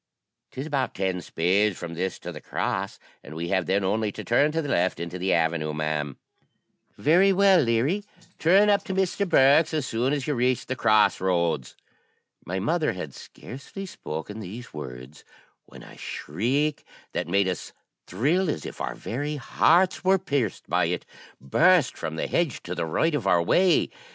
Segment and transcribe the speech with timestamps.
[0.51, 4.23] ''Tis about ten spades from this to the cross, and we have then only to
[4.23, 6.17] turn to the left into the avenue, ma'am.'
[6.97, 8.03] 'Very well, Leary;
[8.39, 9.29] turn up to Mr.
[9.29, 11.75] Bourke's as soon as you reach the cross roads.'
[12.43, 15.23] My mother had scarcely spoken these words,
[15.67, 16.83] when a shriek,
[17.13, 17.71] that made us
[18.07, 21.05] thrill as if our very hearts were pierced by it,
[21.39, 23.91] burst from the hedge to the right of our way.